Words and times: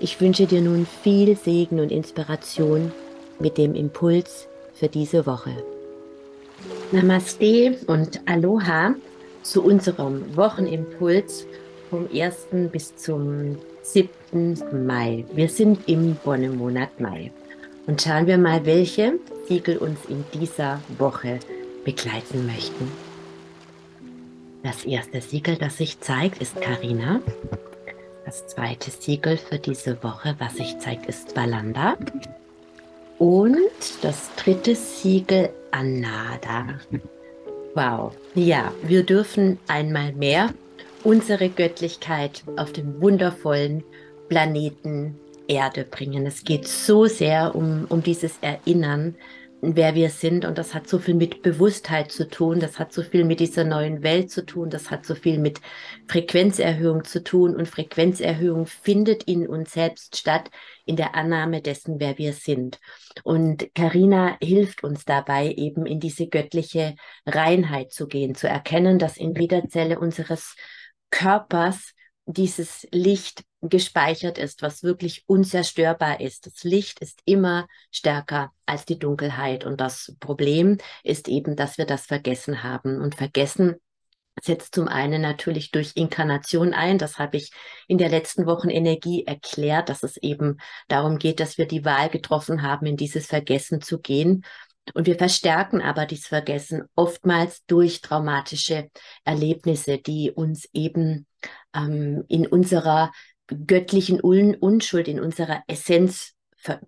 Ich 0.00 0.20
wünsche 0.20 0.46
dir 0.46 0.60
nun 0.60 0.86
viel 1.02 1.36
Segen 1.36 1.78
und 1.78 1.92
Inspiration 1.92 2.92
mit 3.38 3.58
dem 3.58 3.74
Impuls 3.74 4.48
für 4.74 4.88
diese 4.88 5.24
Woche. 5.24 5.52
Namaste 6.90 7.76
und 7.86 8.20
Aloha 8.26 8.94
zu 9.42 9.62
unserem 9.62 10.36
Wochenimpuls 10.36 11.46
vom 11.90 12.08
1. 12.12 12.70
bis 12.72 12.96
zum 12.96 13.56
7. 13.82 14.58
Mai. 14.86 15.24
Wir 15.32 15.48
sind 15.48 15.88
im 15.88 16.16
Wonnemonat 16.24 16.98
Mai. 17.00 17.30
Und 17.86 18.02
schauen 18.02 18.26
wir 18.26 18.38
mal, 18.38 18.64
welche 18.64 19.20
Siegel 19.46 19.76
uns 19.76 20.00
in 20.08 20.24
dieser 20.32 20.80
Woche 20.98 21.38
begleiten 21.84 22.46
möchten. 22.46 22.90
Das 24.62 24.84
erste 24.84 25.20
Siegel, 25.20 25.56
das 25.56 25.76
sich 25.76 26.00
zeigt, 26.00 26.40
ist 26.40 26.60
Karina. 26.60 27.20
Das 28.24 28.46
zweite 28.46 28.90
Siegel 28.90 29.36
für 29.36 29.58
diese 29.58 30.02
Woche, 30.02 30.34
was 30.38 30.54
sich 30.54 30.78
zeigt, 30.78 31.06
ist 31.06 31.36
Valanda. 31.36 31.96
Und 33.18 34.02
das 34.02 34.30
dritte 34.36 34.74
Siegel 34.74 35.50
Anada. 35.70 36.80
Wow. 37.74 38.16
Ja, 38.34 38.72
wir 38.82 39.02
dürfen 39.02 39.58
einmal 39.66 40.12
mehr 40.12 40.54
unsere 41.02 41.48
Göttlichkeit 41.50 42.42
auf 42.56 42.72
den 42.72 43.00
wundervollen 43.00 43.84
Planeten 44.28 45.18
Erde 45.46 45.84
bringen. 45.84 46.26
Es 46.26 46.44
geht 46.44 46.66
so 46.66 47.06
sehr 47.06 47.54
um, 47.54 47.86
um 47.90 48.02
dieses 48.02 48.38
Erinnern 48.40 49.16
wer 49.72 49.94
wir 49.94 50.10
sind. 50.10 50.44
Und 50.44 50.58
das 50.58 50.74
hat 50.74 50.88
so 50.88 50.98
viel 50.98 51.14
mit 51.14 51.42
Bewusstheit 51.42 52.12
zu 52.12 52.28
tun, 52.28 52.60
das 52.60 52.78
hat 52.78 52.92
so 52.92 53.02
viel 53.02 53.24
mit 53.24 53.40
dieser 53.40 53.64
neuen 53.64 54.02
Welt 54.02 54.30
zu 54.30 54.44
tun, 54.44 54.70
das 54.70 54.90
hat 54.90 55.06
so 55.06 55.14
viel 55.14 55.38
mit 55.38 55.60
Frequenzerhöhung 56.08 57.04
zu 57.04 57.22
tun. 57.22 57.56
Und 57.56 57.66
Frequenzerhöhung 57.66 58.66
findet 58.66 59.24
in 59.24 59.48
uns 59.48 59.72
selbst 59.72 60.16
statt, 60.16 60.50
in 60.84 60.96
der 60.96 61.14
Annahme 61.14 61.62
dessen, 61.62 61.98
wer 61.98 62.18
wir 62.18 62.32
sind. 62.32 62.78
Und 63.22 63.74
Karina 63.74 64.36
hilft 64.42 64.84
uns 64.84 65.04
dabei, 65.04 65.52
eben 65.52 65.86
in 65.86 66.00
diese 66.00 66.26
göttliche 66.26 66.94
Reinheit 67.26 67.92
zu 67.92 68.06
gehen, 68.06 68.34
zu 68.34 68.48
erkennen, 68.48 68.98
dass 68.98 69.16
in 69.16 69.34
jeder 69.34 69.66
Zelle 69.68 69.98
unseres 69.98 70.56
Körpers 71.10 71.94
dieses 72.26 72.86
Licht 72.90 73.44
gespeichert 73.68 74.38
ist, 74.38 74.62
was 74.62 74.82
wirklich 74.82 75.24
unzerstörbar 75.26 76.20
ist. 76.20 76.46
Das 76.46 76.64
Licht 76.64 77.00
ist 77.00 77.20
immer 77.24 77.66
stärker 77.90 78.52
als 78.66 78.84
die 78.84 78.98
Dunkelheit. 78.98 79.64
Und 79.64 79.80
das 79.80 80.14
Problem 80.20 80.78
ist 81.02 81.28
eben, 81.28 81.56
dass 81.56 81.78
wir 81.78 81.86
das 81.86 82.06
vergessen 82.06 82.62
haben. 82.62 83.00
Und 83.00 83.14
vergessen 83.14 83.76
setzt 84.42 84.74
zum 84.74 84.88
einen 84.88 85.22
natürlich 85.22 85.70
durch 85.70 85.92
Inkarnation 85.94 86.74
ein. 86.74 86.98
Das 86.98 87.18
habe 87.18 87.36
ich 87.36 87.52
in 87.86 87.98
der 87.98 88.08
letzten 88.08 88.46
Wochen 88.46 88.68
Energie 88.68 89.24
erklärt, 89.26 89.88
dass 89.88 90.02
es 90.02 90.16
eben 90.16 90.58
darum 90.88 91.18
geht, 91.18 91.40
dass 91.40 91.58
wir 91.58 91.66
die 91.66 91.84
Wahl 91.84 92.08
getroffen 92.08 92.62
haben, 92.62 92.86
in 92.86 92.96
dieses 92.96 93.26
Vergessen 93.26 93.80
zu 93.80 94.00
gehen. 94.00 94.44
Und 94.92 95.06
wir 95.06 95.16
verstärken 95.16 95.80
aber 95.80 96.04
dieses 96.04 96.26
Vergessen 96.26 96.82
oftmals 96.94 97.64
durch 97.66 98.02
traumatische 98.02 98.90
Erlebnisse, 99.24 99.98
die 99.98 100.30
uns 100.30 100.68
eben 100.74 101.26
ähm, 101.74 102.24
in 102.28 102.46
unserer 102.46 103.10
göttlichen 103.66 104.20
Unschuld, 104.20 105.08
in 105.08 105.20
unserer 105.20 105.62
Essenz 105.66 106.34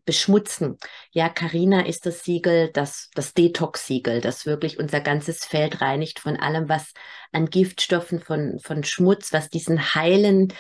beschmutzen. 0.05 0.79
Ja, 1.11 1.29
Karina 1.29 1.85
ist 1.85 2.07
das 2.07 2.25
Siegel, 2.25 2.71
das, 2.73 3.11
das 3.15 3.35
Detox-Siegel, 3.35 4.21
das 4.21 4.47
wirklich 4.47 4.79
unser 4.79 5.01
ganzes 5.01 5.45
Feld 5.45 5.81
reinigt 5.81 6.19
von 6.19 6.37
allem, 6.37 6.69
was 6.69 6.93
an 7.33 7.51
Giftstoffen, 7.51 8.21
von, 8.21 8.59
von 8.59 8.85
Schmutz, 8.85 9.33
was 9.33 9.51
diesen 9.51 9.95
heilen, 9.95 10.53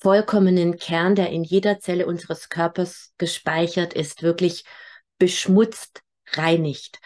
vollkommenen 0.00 0.78
Kern, 0.78 1.14
der 1.14 1.30
in 1.30 1.44
jeder 1.44 1.80
Zelle 1.80 2.06
unseres 2.06 2.48
Körpers 2.48 3.12
gespeichert 3.18 3.92
ist, 3.92 4.22
wirklich 4.22 4.64
beschmutzt, 5.18 6.02
reinigt. 6.32 6.98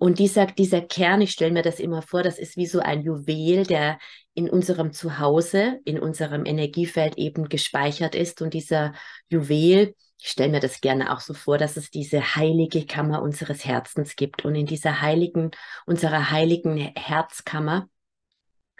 Und 0.00 0.18
dieser, 0.18 0.46
dieser 0.46 0.80
Kern, 0.80 1.20
ich 1.20 1.32
stelle 1.32 1.52
mir 1.52 1.60
das 1.62 1.78
immer 1.78 2.00
vor, 2.00 2.22
das 2.22 2.38
ist 2.38 2.56
wie 2.56 2.64
so 2.64 2.80
ein 2.80 3.02
Juwel, 3.02 3.66
der 3.66 3.98
in 4.32 4.48
unserem 4.48 4.94
Zuhause, 4.94 5.78
in 5.84 5.98
unserem 5.98 6.46
Energiefeld 6.46 7.18
eben 7.18 7.50
gespeichert 7.50 8.14
ist. 8.14 8.40
Und 8.40 8.54
dieser 8.54 8.94
Juwel, 9.28 9.94
ich 10.18 10.28
stelle 10.28 10.52
mir 10.52 10.60
das 10.60 10.80
gerne 10.80 11.12
auch 11.12 11.20
so 11.20 11.34
vor, 11.34 11.58
dass 11.58 11.76
es 11.76 11.90
diese 11.90 12.34
heilige 12.34 12.86
Kammer 12.86 13.20
unseres 13.20 13.66
Herzens 13.66 14.16
gibt. 14.16 14.46
Und 14.46 14.54
in 14.54 14.64
dieser 14.64 15.02
heiligen, 15.02 15.50
unserer 15.84 16.30
heiligen 16.30 16.78
Herzkammer 16.78 17.86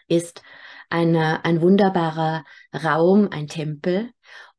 ist 0.09 0.41
eine, 0.89 1.45
ein 1.45 1.61
wunderbarer 1.61 2.45
Raum, 2.83 3.29
ein 3.31 3.47
Tempel. 3.47 4.11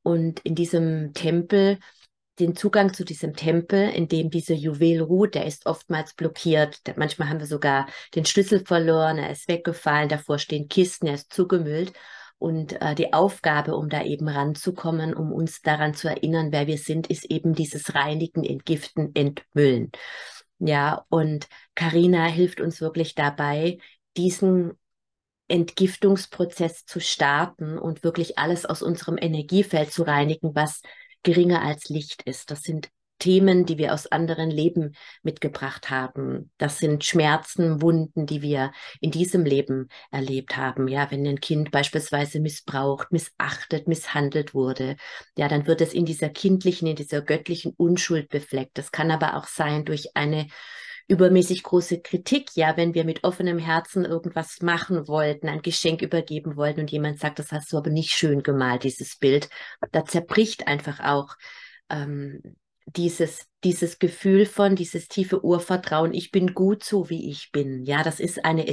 Und 0.04 0.42
in 0.42 0.54
diesem 0.54 1.16
Tempel 1.16 1.80
den 2.40 2.56
Zugang 2.56 2.94
zu 2.94 3.04
diesem 3.04 3.36
Tempel, 3.36 3.90
in 3.90 4.08
dem 4.08 4.30
dieser 4.30 4.56
Juwel 4.56 5.02
ruht, 5.02 5.36
der 5.36 5.46
ist 5.46 5.66
oftmals 5.66 6.14
blockiert. 6.14 6.82
Manchmal 6.96 7.30
haben 7.30 7.40
wir 7.40 7.48
sogar 7.48 7.88
den 8.16 8.26
Schlüssel 8.26 8.66
verloren, 8.66 9.18
er 9.18 9.32
ist 9.32 9.48
weggefallen, 9.48 10.10
davor 10.10 10.40
stehen 10.40 10.68
Kisten, 10.68 11.08
er 11.08 11.16
ist 11.16 11.34
zugemüllt. 11.34 11.94
Und 12.38 12.82
äh, 12.82 12.96
die 12.96 13.14
Aufgabe, 13.14 13.76
um 13.76 13.88
da 13.90 14.04
eben 14.04 14.28
ranzukommen, 14.28 15.14
um 15.14 15.32
uns 15.32 15.62
daran 15.62 15.94
zu 15.94 16.08
erinnern, 16.08 16.52
wer 16.52 16.66
wir 16.66 16.80
sind, 16.80 17.08
ist 17.08 17.26
eben 17.26 17.54
dieses 17.54 17.94
Reinigen, 17.94 18.44
Entgiften, 18.44 19.14
Entmüllen. 19.14 19.92
Ja, 20.58 21.06
und 21.10 21.48
Karina 21.76 22.26
hilft 22.26 22.60
uns 22.60 22.82
wirklich 22.82 23.14
dabei, 23.14 23.78
diesen 24.18 24.74
Entgiftungsprozess 25.48 26.86
zu 26.86 27.00
starten 27.00 27.78
und 27.78 28.04
wirklich 28.04 28.40
alles 28.40 28.66
aus 28.66 28.82
unserem 28.82 29.18
Energiefeld 29.20 29.92
zu 29.92 30.04
reinigen, 30.04 30.56
was 30.56 30.82
geringer 31.24 31.62
als 31.62 31.90
Licht 31.90 32.24
ist. 32.24 32.52
Das 32.52 32.62
sind 32.62 32.90
Themen, 33.22 33.68
die 33.68 33.78
wir 33.78 33.94
aus 33.94 34.08
anderen 34.08 34.50
Leben 34.50 34.94
mitgebracht 35.22 35.92
haben. 35.92 36.52
Das 36.58 36.80
sind 36.80 37.06
Schmerzen, 37.06 37.82
Wunden, 37.82 38.26
die 38.26 38.42
wir 38.42 38.72
in 39.00 39.12
diesem 39.12 39.46
Leben 39.46 39.90
erlebt 40.10 40.58
haben. 40.58 40.88
Ja, 40.88 41.12
wenn 41.12 41.26
ein 41.28 41.40
Kind 41.40 41.70
beispielsweise 41.70 42.40
missbraucht, 42.40 43.12
missachtet, 43.12 43.88
misshandelt 43.88 44.56
wurde, 44.56 44.96
ja, 45.38 45.48
dann 45.48 45.68
wird 45.68 45.82
es 45.82 45.94
in 45.94 46.06
dieser 46.06 46.30
kindlichen, 46.30 46.88
in 46.88 46.96
dieser 46.96 47.22
göttlichen 47.22 47.74
Unschuld 47.78 48.28
befleckt. 48.30 48.80
Das 48.80 48.92
kann 48.92 49.12
aber 49.12 49.38
auch 49.38 49.46
sein 49.46 49.86
durch 49.86 50.16
eine 50.16 50.48
übermäßig 51.08 51.64
große 51.64 52.02
Kritik, 52.02 52.56
ja, 52.56 52.78
wenn 52.78 52.94
wir 52.94 53.04
mit 53.04 53.24
offenem 53.24 53.58
Herzen 53.58 54.06
irgendwas 54.06 54.62
machen 54.62 55.08
wollten, 55.08 55.50
ein 55.50 55.62
Geschenk 55.62 56.02
übergeben 56.02 56.56
wollten 56.56 56.82
und 56.82 56.92
jemand 56.92 57.20
sagt, 57.20 57.40
das 57.40 57.52
hast 57.52 57.72
du 57.74 57.78
aber 57.78 57.90
nicht 57.90 58.12
schön 58.12 58.44
gemalt, 58.44 58.84
dieses 58.84 59.18
Bild, 59.18 59.50
da 59.92 60.06
zerbricht 60.06 60.68
einfach 60.68 61.00
auch 61.00 61.36
ähm, 61.90 62.42
dieses, 62.86 63.48
dieses 63.64 64.00
Gefühl 64.00 64.46
von, 64.46 64.76
dieses 64.76 65.08
tiefe 65.08 65.44
Urvertrauen, 65.44 66.14
ich 66.14 66.32
bin 66.32 66.54
gut 66.54 66.84
so, 66.84 67.10
wie 67.10 67.30
ich 67.30 67.52
bin. 67.52 67.86
Ja, 67.86 68.04
das 68.04 68.20
ist 68.20 68.44
eine 68.46 68.68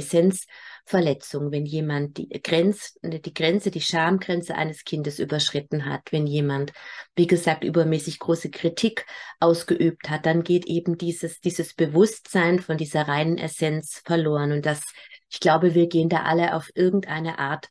Essenzverletzung, 0.89 1.51
wenn 1.51 1.65
jemand 1.65 2.17
die 2.17 2.29
Grenze, 2.41 2.93
die 3.03 3.33
Grenze, 3.33 3.71
die 3.71 3.81
Schamgrenze 3.81 4.55
eines 4.55 4.83
Kindes 4.83 5.19
überschritten 5.19 5.85
hat, 5.85 6.11
wenn 6.11 6.27
jemand, 6.27 6.73
wie 7.15 7.27
gesagt, 7.27 7.63
übermäßig 7.63 8.19
große 8.19 8.49
Kritik 8.49 9.05
ausgeübt 9.39 10.09
hat, 10.09 10.25
dann 10.25 10.43
geht 10.43 10.65
eben 10.65 10.97
dieses, 10.97 11.39
dieses 11.41 11.73
Bewusstsein 11.73 12.59
von 12.59 12.77
dieser 12.77 13.07
reinen 13.07 13.37
Essenz 13.37 14.01
verloren. 14.05 14.51
Und 14.51 14.65
das, 14.65 14.81
ich 15.29 15.39
glaube, 15.39 15.75
wir 15.75 15.87
gehen 15.87 16.09
da 16.09 16.23
alle 16.23 16.55
auf 16.55 16.69
irgendeine 16.75 17.39
Art 17.39 17.69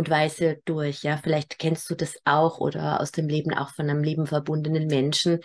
und 0.00 0.08
Weise 0.08 0.60
durch. 0.64 1.02
Ja, 1.02 1.18
vielleicht 1.18 1.58
kennst 1.58 1.90
du 1.90 1.94
das 1.94 2.16
auch 2.24 2.58
oder 2.58 3.00
aus 3.00 3.12
dem 3.12 3.28
Leben 3.28 3.52
auch 3.52 3.68
von 3.68 3.90
einem 3.90 4.02
Leben 4.02 4.26
verbundenen 4.26 4.86
Menschen. 4.86 5.40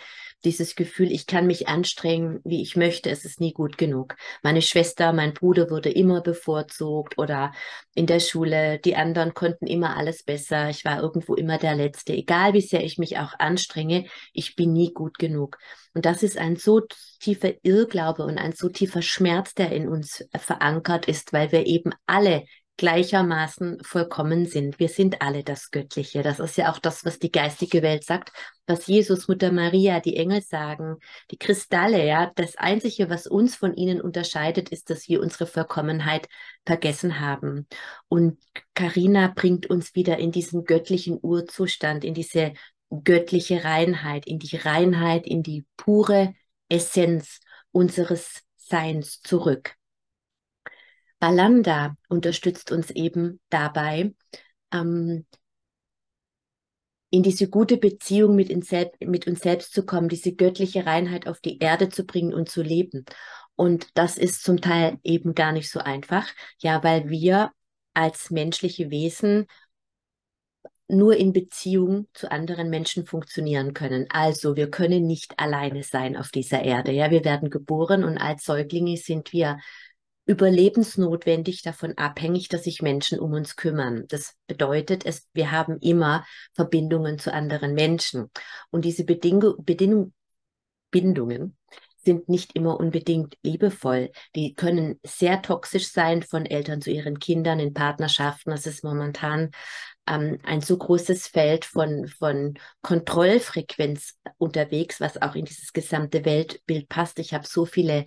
Dieses 0.46 0.76
Gefühl, 0.76 1.12
ich 1.12 1.26
kann 1.26 1.46
mich 1.46 1.68
anstrengen, 1.68 2.40
wie 2.42 2.62
ich 2.62 2.74
möchte, 2.74 3.10
es 3.10 3.26
ist 3.26 3.38
nie 3.38 3.52
gut 3.52 3.76
genug. 3.76 4.16
Meine 4.42 4.62
Schwester, 4.62 5.12
mein 5.12 5.34
Bruder 5.34 5.68
wurde 5.68 5.90
immer 5.90 6.22
bevorzugt 6.22 7.18
oder 7.18 7.52
in 7.94 8.06
der 8.06 8.18
Schule, 8.20 8.78
die 8.78 8.96
anderen 8.96 9.34
konnten 9.34 9.66
immer 9.66 9.98
alles 9.98 10.22
besser. 10.22 10.70
Ich 10.70 10.86
war 10.86 11.02
irgendwo 11.02 11.34
immer 11.34 11.58
der 11.58 11.74
Letzte. 11.74 12.14
Egal 12.14 12.54
wie 12.54 12.62
sehr 12.62 12.82
ich 12.82 12.96
mich 12.96 13.18
auch 13.18 13.34
anstrenge, 13.38 14.06
ich 14.32 14.56
bin 14.56 14.72
nie 14.72 14.94
gut 14.94 15.18
genug. 15.18 15.58
Und 15.92 16.06
das 16.06 16.22
ist 16.22 16.38
ein 16.38 16.56
so 16.56 16.80
tiefer 17.20 17.52
Irrglaube 17.62 18.24
und 18.24 18.38
ein 18.38 18.52
so 18.52 18.70
tiefer 18.70 19.02
Schmerz, 19.02 19.52
der 19.52 19.72
in 19.72 19.86
uns 19.86 20.24
verankert 20.34 21.08
ist, 21.08 21.34
weil 21.34 21.52
wir 21.52 21.66
eben 21.66 21.92
alle 22.06 22.44
gleichermaßen 22.76 23.82
vollkommen 23.82 24.46
sind. 24.46 24.78
Wir 24.78 24.88
sind 24.88 25.22
alle 25.22 25.42
das 25.42 25.70
Göttliche. 25.70 26.22
Das 26.22 26.40
ist 26.40 26.56
ja 26.56 26.70
auch 26.70 26.78
das, 26.78 27.04
was 27.04 27.18
die 27.18 27.32
geistige 27.32 27.82
Welt 27.82 28.04
sagt, 28.04 28.32
was 28.66 28.86
Jesus, 28.86 29.28
Mutter 29.28 29.50
Maria, 29.50 30.00
die 30.00 30.16
Engel 30.16 30.42
sagen, 30.42 30.96
die 31.30 31.38
Kristalle, 31.38 32.06
ja. 32.06 32.30
Das 32.34 32.56
Einzige, 32.56 33.08
was 33.08 33.26
uns 33.26 33.56
von 33.56 33.74
ihnen 33.74 34.00
unterscheidet, 34.00 34.68
ist, 34.68 34.90
dass 34.90 35.08
wir 35.08 35.20
unsere 35.20 35.46
Vollkommenheit 35.46 36.28
vergessen 36.66 37.20
haben. 37.20 37.66
Und 38.08 38.38
Karina 38.74 39.32
bringt 39.34 39.66
uns 39.70 39.94
wieder 39.94 40.18
in 40.18 40.30
diesen 40.30 40.64
göttlichen 40.64 41.18
Urzustand, 41.22 42.04
in 42.04 42.14
diese 42.14 42.52
göttliche 43.04 43.64
Reinheit, 43.64 44.26
in 44.26 44.38
die 44.38 44.56
Reinheit, 44.56 45.26
in 45.26 45.42
die 45.42 45.64
pure 45.76 46.34
Essenz 46.68 47.40
unseres 47.72 48.42
Seins 48.56 49.20
zurück. 49.22 49.76
Balanda 51.18 51.96
unterstützt 52.08 52.72
uns 52.72 52.90
eben 52.90 53.40
dabei, 53.48 54.14
ähm, 54.72 55.26
in 57.10 57.22
diese 57.22 57.48
gute 57.48 57.76
Beziehung 57.76 58.36
mit, 58.36 58.50
mit, 59.00 59.26
uns 59.26 59.40
selbst 59.40 59.72
zu 59.72 59.86
kommen, 59.86 60.08
diese 60.08 60.34
göttliche 60.34 60.86
Reinheit 60.86 61.28
auf 61.28 61.40
die 61.40 61.58
Erde 61.58 61.88
zu 61.88 62.04
bringen 62.04 62.34
und 62.34 62.48
zu 62.50 62.62
leben. 62.62 63.04
Und 63.54 63.88
das 63.94 64.18
ist 64.18 64.42
zum 64.42 64.60
Teil 64.60 64.98
eben 65.02 65.34
gar 65.34 65.52
nicht 65.52 65.70
so 65.70 65.80
einfach, 65.80 66.28
ja, 66.58 66.82
weil 66.84 67.08
wir 67.08 67.52
als 67.94 68.30
menschliche 68.30 68.90
Wesen 68.90 69.46
nur 70.88 71.16
in 71.16 71.32
Beziehung 71.32 72.06
zu 72.12 72.30
anderen 72.30 72.70
Menschen 72.70 73.06
funktionieren 73.06 73.72
können. 73.72 74.06
Also 74.10 74.54
wir 74.54 74.70
können 74.70 75.06
nicht 75.06 75.38
alleine 75.38 75.82
sein 75.82 76.16
auf 76.16 76.30
dieser 76.30 76.62
Erde. 76.62 76.92
Ja, 76.92 77.10
wir 77.10 77.24
werden 77.24 77.50
geboren 77.50 78.04
und 78.04 78.18
als 78.18 78.44
Säuglinge 78.44 78.96
sind 78.96 79.32
wir 79.32 79.58
überlebensnotwendig 80.26 81.62
davon 81.62 81.96
abhängig, 81.96 82.48
dass 82.48 82.64
sich 82.64 82.82
Menschen 82.82 83.18
um 83.18 83.32
uns 83.32 83.56
kümmern. 83.56 84.04
Das 84.08 84.34
bedeutet, 84.46 85.06
es, 85.06 85.28
wir 85.32 85.52
haben 85.52 85.78
immer 85.78 86.24
Verbindungen 86.52 87.18
zu 87.18 87.32
anderen 87.32 87.74
Menschen. 87.74 88.30
Und 88.70 88.84
diese 88.84 89.04
Bedingung, 89.04 89.54
Bedingung, 89.64 90.12
Bindungen 90.90 91.56
sind 92.04 92.28
nicht 92.28 92.54
immer 92.54 92.78
unbedingt 92.78 93.36
liebevoll. 93.42 94.10
Die 94.34 94.54
können 94.54 94.98
sehr 95.04 95.42
toxisch 95.42 95.88
sein 95.90 96.22
von 96.22 96.46
Eltern 96.46 96.80
zu 96.80 96.90
ihren 96.90 97.18
Kindern 97.18 97.58
in 97.58 97.74
Partnerschaften. 97.74 98.50
Das 98.50 98.66
ist 98.66 98.84
momentan 98.84 99.50
ähm, 100.08 100.38
ein 100.44 100.60
so 100.60 100.78
großes 100.78 101.26
Feld 101.26 101.64
von, 101.64 102.06
von 102.06 102.54
Kontrollfrequenz 102.82 104.18
unterwegs, 104.38 105.00
was 105.00 105.20
auch 105.20 105.34
in 105.34 105.44
dieses 105.44 105.72
gesamte 105.72 106.24
Weltbild 106.24 106.88
passt. 106.88 107.18
Ich 107.18 107.34
habe 107.34 107.46
so 107.46 107.64
viele 107.64 108.04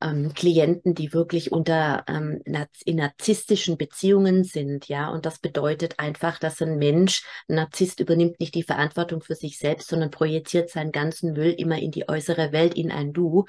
ähm, 0.00 0.32
Klienten, 0.34 0.94
die 0.94 1.12
wirklich 1.12 1.52
unter 1.52 2.04
ähm, 2.06 2.40
in 2.84 2.96
narzisstischen 2.96 3.76
Beziehungen 3.76 4.44
sind, 4.44 4.88
ja, 4.88 5.08
und 5.10 5.26
das 5.26 5.38
bedeutet 5.38 5.98
einfach, 5.98 6.38
dass 6.38 6.62
ein 6.62 6.78
Mensch, 6.78 7.24
ein 7.48 7.56
Narzisst 7.56 8.00
übernimmt 8.00 8.38
nicht 8.40 8.54
die 8.54 8.62
Verantwortung 8.62 9.22
für 9.22 9.34
sich 9.34 9.58
selbst, 9.58 9.88
sondern 9.88 10.10
projiziert 10.10 10.70
seinen 10.70 10.92
ganzen 10.92 11.32
Müll 11.32 11.54
immer 11.56 11.78
in 11.78 11.90
die 11.90 12.08
äußere 12.08 12.52
Welt, 12.52 12.74
in 12.74 12.92
ein 12.92 13.12
Du 13.12 13.46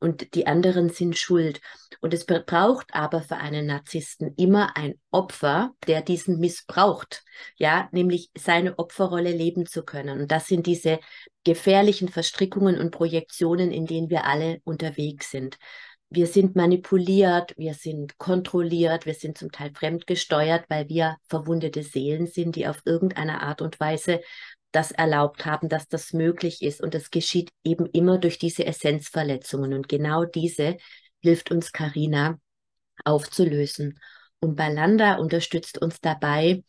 und 0.00 0.34
die 0.34 0.48
anderen 0.48 0.90
sind 0.90 1.16
schuld. 1.16 1.60
Und 2.00 2.12
es 2.12 2.26
braucht 2.26 2.92
aber 2.92 3.22
für 3.22 3.36
einen 3.36 3.66
Narzissten 3.66 4.34
immer 4.36 4.76
ein 4.76 4.94
Opfer, 5.12 5.70
der 5.86 6.02
diesen 6.02 6.40
missbraucht, 6.40 7.22
ja, 7.56 7.88
nämlich 7.92 8.30
seine 8.36 8.80
Opferrolle 8.80 9.30
leben 9.30 9.66
zu 9.66 9.84
können. 9.84 10.20
Und 10.20 10.32
das 10.32 10.48
sind 10.48 10.66
diese 10.66 10.98
gefährlichen 11.44 12.08
Verstrickungen 12.08 12.80
und 12.80 12.90
Projektionen, 12.90 13.70
in 13.70 13.86
denen 13.86 14.10
wir 14.10 14.24
alle 14.24 14.60
unterwegs 14.64 15.30
sind 15.30 15.58
wir 16.14 16.26
sind 16.26 16.56
manipuliert, 16.56 17.54
wir 17.56 17.74
sind 17.74 18.18
kontrolliert, 18.18 19.06
wir 19.06 19.14
sind 19.14 19.38
zum 19.38 19.50
Teil 19.50 19.72
fremdgesteuert, 19.74 20.66
weil 20.68 20.88
wir 20.88 21.16
verwundete 21.28 21.82
Seelen 21.82 22.26
sind, 22.26 22.56
die 22.56 22.66
auf 22.66 22.82
irgendeine 22.84 23.42
Art 23.42 23.62
und 23.62 23.80
Weise 23.80 24.20
das 24.72 24.90
erlaubt 24.90 25.46
haben, 25.46 25.68
dass 25.68 25.88
das 25.88 26.12
möglich 26.12 26.62
ist. 26.62 26.80
Und 26.80 26.94
das 26.94 27.10
geschieht 27.10 27.50
eben 27.64 27.86
immer 27.86 28.18
durch 28.18 28.38
diese 28.38 28.66
Essenzverletzungen. 28.66 29.72
Und 29.72 29.88
genau 29.88 30.24
diese 30.24 30.76
hilft 31.20 31.50
uns 31.50 31.72
Karina 31.72 32.38
aufzulösen. 33.04 33.98
Und 34.40 34.56
Balanda 34.56 35.16
unterstützt 35.16 35.80
uns 35.80 36.00
dabei, 36.00 36.62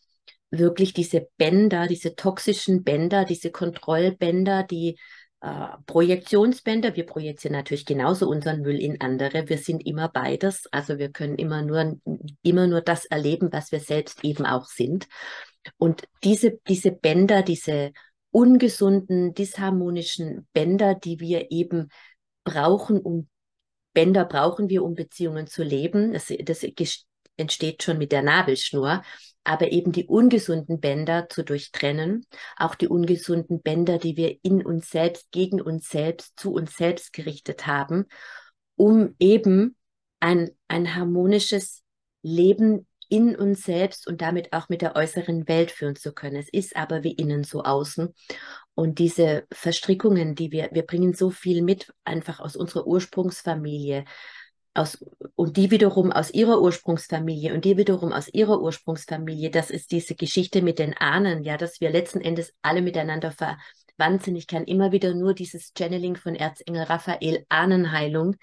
wirklich 0.51 0.93
diese 0.93 1.27
Bänder, 1.37 1.87
diese 1.87 2.15
toxischen 2.15 2.83
Bänder, 2.83 3.25
diese 3.25 3.51
Kontrollbänder, 3.51 4.63
die 4.63 4.99
äh, 5.43 5.67
Projektionsbänder. 5.87 6.95
Wir 6.95 7.05
projizieren 7.05 7.51
natürlich 7.51 7.85
genauso 7.85 8.29
unseren 8.29 8.61
Müll 8.61 8.79
in 8.79 9.01
andere. 9.01 9.49
Wir 9.49 9.57
sind 9.57 9.85
immer 9.85 10.07
beides. 10.07 10.67
Also 10.71 10.97
wir 10.99 11.11
können 11.11 11.35
immer 11.35 11.61
nur, 11.61 11.99
immer 12.43 12.65
nur 12.65 12.79
das 12.79 13.03
erleben, 13.03 13.49
was 13.51 13.73
wir 13.73 13.81
selbst 13.81 14.23
eben 14.23 14.45
auch 14.45 14.65
sind. 14.65 15.09
Und 15.75 16.07
diese, 16.23 16.59
diese 16.69 16.91
Bänder, 16.91 17.41
diese 17.41 17.91
ungesunden, 18.31 19.33
disharmonischen 19.33 20.47
Bänder, 20.53 20.95
die 20.95 21.19
wir 21.19 21.51
eben 21.51 21.89
brauchen, 22.45 23.01
um 23.01 23.27
Bänder 23.93 24.23
brauchen 24.23 24.69
wir, 24.69 24.81
um 24.81 24.95
Beziehungen 24.95 25.47
zu 25.47 25.61
leben. 25.63 26.13
Das, 26.13 26.33
das 26.43 26.65
entsteht 27.35 27.83
schon 27.83 27.97
mit 27.97 28.13
der 28.13 28.21
Nabelschnur 28.23 29.01
aber 29.43 29.71
eben 29.71 29.91
die 29.91 30.05
ungesunden 30.05 30.79
Bänder 30.79 31.27
zu 31.29 31.43
durchtrennen, 31.43 32.25
auch 32.57 32.75
die 32.75 32.87
ungesunden 32.87 33.61
Bänder, 33.61 33.97
die 33.97 34.15
wir 34.15 34.37
in 34.43 34.65
uns 34.65 34.89
selbst, 34.89 35.31
gegen 35.31 35.61
uns 35.61 35.89
selbst, 35.89 36.39
zu 36.39 36.53
uns 36.53 36.75
selbst 36.75 37.13
gerichtet 37.13 37.67
haben, 37.67 38.05
um 38.75 39.15
eben 39.19 39.75
ein, 40.19 40.51
ein 40.67 40.95
harmonisches 40.95 41.83
Leben 42.21 42.87
in 43.09 43.35
uns 43.35 43.63
selbst 43.63 44.07
und 44.07 44.21
damit 44.21 44.53
auch 44.53 44.69
mit 44.69 44.81
der 44.81 44.95
äußeren 44.95 45.47
Welt 45.47 45.69
führen 45.69 45.95
zu 45.95 46.13
können. 46.13 46.37
Es 46.37 46.49
ist 46.49 46.75
aber 46.75 47.03
wie 47.03 47.11
innen 47.11 47.43
so 47.43 47.63
außen. 47.63 48.13
Und 48.73 48.97
diese 48.97 49.45
Verstrickungen, 49.51 50.33
die 50.33 50.51
wir, 50.51 50.69
wir 50.71 50.83
bringen 50.83 51.13
so 51.13 51.29
viel 51.29 51.61
mit, 51.61 51.93
einfach 52.05 52.39
aus 52.39 52.55
unserer 52.55 52.87
Ursprungsfamilie, 52.87 54.05
aus, 54.73 55.03
und 55.35 55.57
die 55.57 55.71
wiederum 55.71 56.11
aus 56.11 56.31
ihrer 56.31 56.61
Ursprungsfamilie 56.61 57.53
und 57.53 57.65
die 57.65 57.77
wiederum 57.77 58.11
aus 58.11 58.27
ihrer 58.27 58.61
Ursprungsfamilie, 58.61 59.51
das 59.51 59.69
ist 59.69 59.91
diese 59.91 60.15
Geschichte 60.15 60.61
mit 60.61 60.79
den 60.79 60.95
Ahnen, 60.95 61.43
ja, 61.43 61.57
dass 61.57 61.79
wir 61.79 61.91
letzten 61.91 62.21
Endes 62.21 62.53
alle 62.61 62.81
miteinander 62.81 63.31
verwandt 63.31 64.23
sind. 64.23 64.35
Ich 64.35 64.47
kann 64.47 64.63
immer 64.63 64.91
wieder 64.91 65.13
nur 65.13 65.33
dieses 65.33 65.73
Channeling 65.77 66.15
von 66.15 66.35
Erzengel 66.35 66.83
Raphael 66.83 67.45
Ahnenheilung 67.49 68.35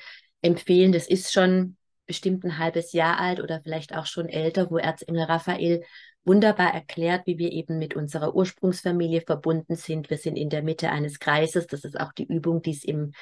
empfehlen. 0.43 0.93
Das 0.93 1.09
ist 1.09 1.33
schon 1.33 1.77
bestimmt 2.07 2.45
ein 2.45 2.59
halbes 2.59 2.93
Jahr 2.93 3.19
alt 3.19 3.41
oder 3.41 3.61
vielleicht 3.63 3.95
auch 3.97 4.07
schon 4.07 4.29
älter, 4.29 4.71
wo 4.71 4.79
Erzengel 4.79 5.25
Raphael 5.25 5.85
wunderbar 6.25 6.75
erklärt, 6.75 7.27
wie 7.27 7.39
wir 7.39 7.51
eben 7.53 7.79
mit 7.79 7.95
unserer 7.95 8.35
Ursprungsfamilie 8.35 9.23
verbunden 9.23 9.75
sind. 9.75 10.11
Wir 10.11 10.19
sind 10.19 10.37
in 10.37 10.51
der 10.51 10.63
Mitte 10.63 10.91
eines 10.91 11.19
Kreises. 11.19 11.67
Das 11.67 11.85
ist 11.85 11.99
auch 11.99 12.13
die 12.13 12.27
Übung, 12.27 12.63
die 12.63 12.73
es 12.73 12.85
im 12.85 13.13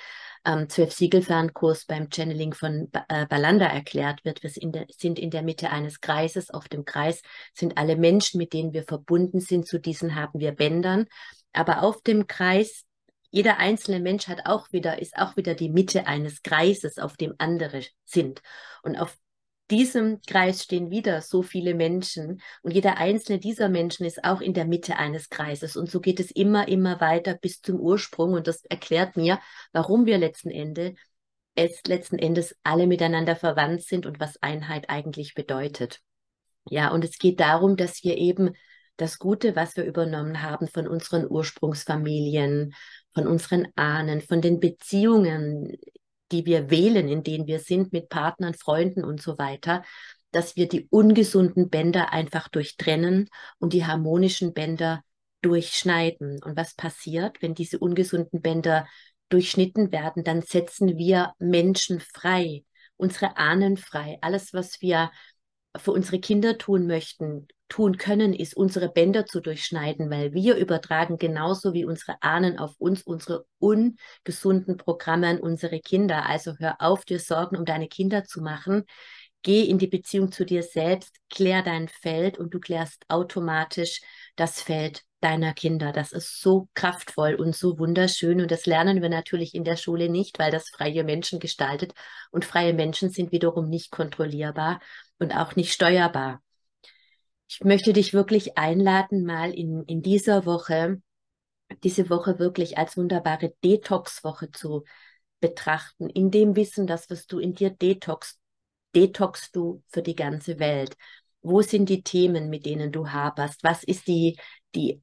ähm, 0.45 0.69
Zwölf-Siegelfernkurs 0.69 1.87
beim 1.87 2.09
Channeling 2.11 2.55
von 2.55 2.91
ba 2.91 3.05
äh, 3.09 3.27
Balanda 3.27 3.67
erklärt 3.67 4.25
wird. 4.25 4.43
Wir 4.43 4.51
sind, 4.51 4.77
sind 4.97 5.19
in 5.19 5.31
der 5.31 5.43
Mitte 5.43 5.71
eines 5.71 6.01
Kreises. 6.01 6.51
Auf 6.51 6.69
dem 6.69 6.85
Kreis 6.85 7.23
sind 7.55 7.79
alle 7.79 7.97
Menschen, 7.97 8.39
mit 8.39 8.53
denen 8.53 8.73
wir 8.73 8.85
verbunden 8.85 9.41
sind. 9.41 9.67
Zu 9.67 9.79
diesen 9.79 10.15
haben 10.15 10.41
wir 10.41 10.53
Bändern. 10.53 11.07
Aber 11.53 11.83
auf 11.83 12.03
dem 12.03 12.27
Kreis 12.27 12.85
jeder 13.31 13.59
einzelne 13.59 14.01
Mensch 14.01 14.27
hat 14.29 14.47
auch 14.47 14.73
wieder, 14.73 15.01
ist 15.01 15.17
auch 15.17 15.37
wieder 15.37 15.55
die 15.55 15.69
Mitte 15.69 16.07
eines 16.07 16.43
Kreises, 16.43 16.99
auf 16.99 17.17
dem 17.17 17.35
andere 17.39 17.83
sind. 18.05 18.41
Und 18.83 18.97
auf 18.97 19.17
diesem 19.71 20.21
Kreis 20.23 20.63
stehen 20.63 20.91
wieder 20.91 21.21
so 21.21 21.43
viele 21.43 21.75
Menschen. 21.75 22.41
Und 22.63 22.73
jeder 22.73 22.99
einzelne 22.99 23.39
dieser 23.39 23.69
Menschen 23.69 24.07
ist 24.07 24.25
auch 24.25 24.41
in 24.41 24.55
der 24.55 24.65
Mitte 24.65 24.97
eines 24.97 25.29
Kreises. 25.29 25.77
Und 25.77 25.91
so 25.91 26.01
geht 26.01 26.21
es 26.21 26.31
immer, 26.31 26.69
immer 26.69 27.01
weiter 27.01 27.35
bis 27.35 27.61
zum 27.61 27.79
Ursprung. 27.79 28.33
Und 28.33 28.47
das 28.47 28.65
erklärt 28.65 29.17
mir, 29.17 29.39
warum 29.73 30.07
wir 30.07 30.19
letzten 30.19 30.51
Endes 30.51 30.95
es 31.59 31.83
letzten 31.89 32.19
Endes 32.19 32.57
alle 32.63 32.87
miteinander 32.87 33.35
verwandt 33.35 33.83
sind 33.83 34.07
und 34.07 34.21
was 34.21 34.41
Einheit 34.43 34.89
eigentlich 34.91 35.35
bedeutet. 35.35 36.01
Ja, 36.71 36.93
und 36.93 37.05
es 37.05 37.19
geht 37.19 37.41
darum, 37.41 37.77
dass 37.77 38.05
wir 38.05 38.17
eben 38.17 38.53
das 38.97 39.19
Gute, 39.19 39.57
was 39.57 39.77
wir 39.77 39.85
übernommen 39.85 40.43
haben 40.43 40.69
von 40.69 40.87
unseren 40.87 41.29
Ursprungsfamilien, 41.29 42.75
von 43.13 43.27
unseren 43.27 43.67
Ahnen, 43.75 44.21
von 44.21 44.41
den 44.41 44.61
Beziehungen, 44.61 45.77
die 46.33 46.47
wir 46.47 46.71
wählen, 46.71 47.09
in 47.09 47.23
denen 47.23 47.47
wir 47.47 47.61
sind, 47.61 47.93
mit 47.93 48.09
Partnern, 48.09 48.55
Freunden 48.55 49.05
und 49.05 49.21
so 49.21 49.39
weiter, 49.39 49.83
dass 50.31 50.57
wir 50.57 50.69
die 50.69 50.87
ungesunden 50.91 51.71
Bänder 51.71 52.13
einfach 52.13 52.49
durchtrennen 52.49 53.29
und 53.59 53.73
die 53.73 53.87
harmonischen 53.87 54.53
Bänder 54.53 55.03
durchschneiden. 55.43 56.43
Und 56.43 56.57
was 56.57 56.75
passiert, 56.75 57.41
wenn 57.43 57.55
diese 57.55 57.79
ungesunden 57.79 58.43
Bänder 58.43 58.87
durchschnitten 59.29 59.93
werden? 59.93 60.25
Dann 60.25 60.43
setzen 60.43 60.99
wir 60.99 61.33
Menschen 61.39 62.01
frei, 62.01 62.65
unsere 62.97 63.37
Ahnen 63.37 63.77
frei. 63.77 64.19
Alles, 64.21 64.53
was 64.53 64.81
wir 64.81 65.11
für 65.77 65.93
unsere 65.93 66.21
Kinder 66.21 66.59
tun 66.59 66.87
möchten, 66.87 67.49
tun 67.69 67.99
können, 67.99 68.33
ist 68.33 68.57
unsere 68.57 68.89
Bänder 68.89 69.27
zu 69.27 69.41
durchschneiden, 69.41 70.11
weil 70.11 70.33
wir 70.33 70.57
übertragen 70.57 71.19
genauso 71.19 71.75
wie 71.75 71.85
unsere 71.85 72.23
Ahnen 72.23 72.59
auf 72.59 72.75
uns 72.79 73.03
unsere 73.03 73.47
ungesunden 73.59 74.77
Programme 74.77 75.29
an 75.29 75.41
unsere 75.41 75.81
Kinder. 75.81 76.27
Also 76.27 76.55
hör 76.59 76.77
auf, 76.81 77.05
dir 77.05 77.21
Sorgen 77.21 77.57
um 77.57 77.65
deine 77.65 77.89
Kinder 77.89 78.25
zu 78.25 78.41
machen. 78.41 78.85
geh 79.43 79.63
in 79.65 79.79
die 79.79 79.87
Beziehung 79.87 80.33
zu 80.33 80.45
dir 80.45 80.63
selbst, 80.63 81.17
klär 81.31 81.63
dein 81.63 81.89
Feld 81.89 82.39
und 82.39 82.55
du 82.55 82.61
klärst 82.61 83.05
automatisch 83.09 84.01
das 84.37 84.61
Feld 84.61 85.05
deiner 85.21 85.53
Kinder. 85.55 85.93
Das 85.93 86.13
ist 86.13 86.41
so 86.41 86.69
kraftvoll 86.75 87.35
und 87.35 87.55
so 87.57 87.79
wunderschön 87.79 88.41
und 88.41 88.51
das 88.51 88.67
lernen 88.67 89.03
wir 89.03 89.09
natürlich 89.09 89.55
in 89.55 89.65
der 89.65 89.77
Schule 89.77 90.09
nicht, 90.09 90.39
weil 90.39 90.51
das 90.51 90.69
freie 90.71 91.05
Menschen 91.05 91.41
gestaltet 91.41 91.93
und 92.31 92.45
freie 92.45 92.75
Menschen 92.75 93.11
sind 93.11 93.33
wiederum 93.33 93.69
nicht 93.69 93.91
kontrollierbar 93.91 94.81
und 95.19 95.33
auch 95.37 95.57
nicht 95.57 95.73
steuerbar. 95.73 96.43
Ich 97.49 97.65
möchte 97.65 97.95
dich 97.95 98.13
wirklich 98.13 98.59
einladen, 98.59 99.25
mal 99.25 99.53
in, 99.53 99.83
in 99.85 100.03
dieser 100.03 100.45
Woche, 100.45 101.01
diese 101.83 102.11
Woche 102.11 102.39
wirklich 102.39 102.77
als 102.77 102.97
wunderbare 102.97 103.55
Detox-Woche 103.65 104.51
zu 104.51 104.85
betrachten, 105.41 106.11
in 106.11 106.31
dem 106.31 106.57
Wissen, 106.57 106.87
dass 106.87 107.09
was 107.09 107.27
du 107.27 107.39
in 107.39 107.55
dir 107.55 107.71
detox, 107.71 108.39
detoxst 108.95 109.57
du 109.57 109.83
für 109.89 110.03
die 110.03 110.15
ganze 110.15 110.59
Welt. 110.59 110.97
Wo 111.41 111.63
sind 111.63 111.89
die 111.89 112.03
Themen, 112.03 112.51
mit 112.51 112.67
denen 112.67 112.93
du 112.93 113.09
haberst? 113.09 113.65
Was 113.65 113.83
ist 113.83 114.09
die, 114.09 114.37
die 114.75 115.01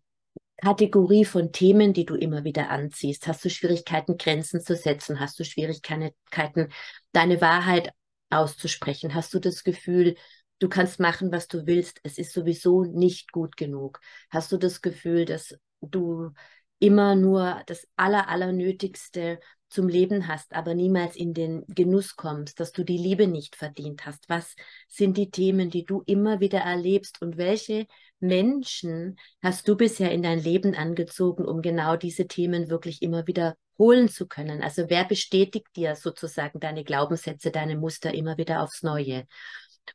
Kategorie 0.57 1.25
von 1.25 1.51
Themen, 1.51 1.93
die 1.93 2.05
du 2.05 2.15
immer 2.15 2.43
wieder 2.43 2.69
anziehst? 2.69 3.27
Hast 3.27 3.43
du 3.43 3.49
Schwierigkeiten, 3.49 4.17
Grenzen 4.17 4.61
zu 4.61 4.75
setzen? 4.75 5.19
Hast 5.19 5.39
du 5.39 5.45
Schwierigkeiten, 5.45 6.69
deine 7.11 7.41
Wahrheit 7.41 7.91
auszusprechen? 8.29 9.13
Hast 9.15 9.33
du 9.33 9.39
das 9.39 9.63
Gefühl, 9.63 10.15
du 10.59 10.69
kannst 10.69 10.99
machen, 10.99 11.31
was 11.31 11.47
du 11.47 11.65
willst, 11.65 11.99
es 12.03 12.17
ist 12.17 12.33
sowieso 12.33 12.83
nicht 12.83 13.31
gut 13.31 13.57
genug? 13.57 13.99
Hast 14.29 14.51
du 14.51 14.57
das 14.57 14.81
Gefühl, 14.81 15.25
dass 15.25 15.57
du 15.81 16.31
immer 16.79 17.15
nur 17.15 17.61
das 17.67 17.87
Aller, 17.95 18.27
Allernötigste 18.29 19.39
zum 19.69 19.87
Leben 19.87 20.27
hast, 20.27 20.53
aber 20.53 20.73
niemals 20.73 21.15
in 21.15 21.33
den 21.33 21.65
Genuss 21.67 22.15
kommst, 22.15 22.59
dass 22.59 22.71
du 22.71 22.83
die 22.83 22.97
Liebe 22.97 23.27
nicht 23.27 23.55
verdient 23.55 24.05
hast? 24.05 24.29
Was 24.29 24.55
sind 24.87 25.17
die 25.17 25.31
Themen, 25.31 25.69
die 25.69 25.85
du 25.85 26.01
immer 26.05 26.39
wieder 26.39 26.59
erlebst 26.59 27.21
und 27.21 27.37
welche 27.37 27.87
Menschen 28.19 29.17
hast 29.41 29.67
du 29.67 29.75
bisher 29.75 30.11
in 30.11 30.23
dein 30.23 30.39
Leben 30.39 30.75
angezogen, 30.75 31.45
um 31.45 31.61
genau 31.61 31.97
diese 31.97 32.27
Themen 32.27 32.69
wirklich 32.69 33.01
immer 33.01 33.27
wieder 33.27 33.57
holen 33.77 34.07
zu 34.07 34.27
können? 34.27 34.61
Also 34.61 34.89
wer 34.89 35.03
bestätigt 35.03 35.67
dir 35.75 35.95
sozusagen 35.95 36.59
deine 36.59 36.83
Glaubenssätze, 36.83 37.51
deine 37.51 37.77
Muster 37.77 38.13
immer 38.13 38.37
wieder 38.37 38.61
aufs 38.61 38.83
Neue? 38.83 39.25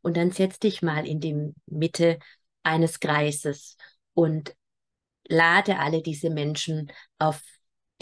Und 0.02 0.16
dann 0.16 0.30
setz 0.30 0.58
dich 0.58 0.82
mal 0.82 1.06
in 1.06 1.20
die 1.20 1.52
Mitte 1.66 2.18
eines 2.62 3.00
Kreises 3.00 3.76
und 4.14 4.54
lade 5.28 5.78
alle 5.78 6.02
diese 6.02 6.30
Menschen 6.30 6.92
auf 7.18 7.42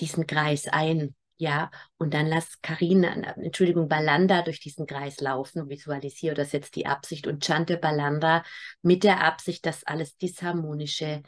diesen 0.01 0.27
Kreis 0.27 0.67
ein. 0.69 1.15
Ja, 1.41 1.71
und 1.99 2.15
dann 2.15 2.27
lass 2.27 2.61
Karina, 2.63 3.13
Entschuldigung, 3.37 3.89
Balanda 3.89 4.43
durch 4.43 4.59
diesen 4.59 4.87
Kreis 4.87 5.21
laufen, 5.21 5.69
visualisiere 5.69 6.35
oder 6.35 6.45
setz 6.45 6.73
die 6.73 6.87
Absicht 6.87 7.29
und 7.29 7.45
chante 7.45 7.77
Balanda 7.77 8.43
mit 8.83 9.05
der 9.05 9.23
Absicht, 9.23 9.65
dass 9.65 9.85
alles 9.85 10.17
Disharmonische 10.17 11.23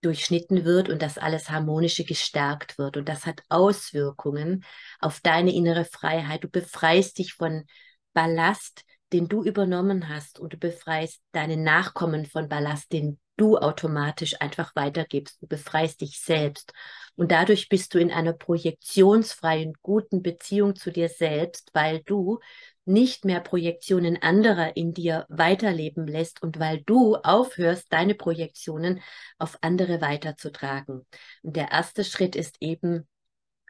durchschnitten 0.00 0.64
wird 0.64 0.88
und 0.88 1.02
dass 1.02 1.18
alles 1.18 1.50
Harmonische 1.50 2.04
gestärkt 2.04 2.78
wird. 2.78 2.96
Und 2.96 3.08
das 3.08 3.26
hat 3.26 3.42
Auswirkungen 3.48 4.64
auf 5.00 5.20
deine 5.20 5.52
innere 5.52 5.84
Freiheit. 5.84 6.44
Du 6.44 6.48
befreist 6.48 7.18
dich 7.18 7.34
von 7.34 7.64
Ballast, 8.12 8.84
den 9.12 9.28
du 9.28 9.42
übernommen 9.42 10.08
hast 10.08 10.38
und 10.38 10.52
du 10.52 10.56
befreist 10.58 11.20
deine 11.32 11.56
Nachkommen 11.56 12.26
von 12.26 12.48
Ballast, 12.48 12.92
den 12.92 13.18
du 13.36 13.56
automatisch 13.56 14.40
einfach 14.40 14.74
weitergibst. 14.76 15.40
Du 15.40 15.46
befreist 15.46 16.00
dich 16.00 16.20
selbst. 16.20 16.72
Und 17.16 17.32
dadurch 17.32 17.68
bist 17.68 17.94
du 17.94 17.98
in 17.98 18.10
einer 18.10 18.32
projektionsfreien, 18.32 19.74
guten 19.82 20.22
Beziehung 20.22 20.74
zu 20.74 20.90
dir 20.90 21.08
selbst, 21.08 21.70
weil 21.72 22.02
du 22.02 22.40
nicht 22.84 23.24
mehr 23.24 23.40
Projektionen 23.40 24.20
anderer 24.20 24.76
in 24.76 24.92
dir 24.92 25.26
weiterleben 25.28 26.06
lässt 26.06 26.42
und 26.42 26.58
weil 26.58 26.82
du 26.82 27.16
aufhörst, 27.16 27.86
deine 27.90 28.14
Projektionen 28.14 29.00
auf 29.38 29.58
andere 29.60 30.00
weiterzutragen. 30.00 31.06
Und 31.42 31.56
der 31.56 31.70
erste 31.70 32.02
Schritt 32.02 32.34
ist 32.34 32.56
eben, 32.60 33.06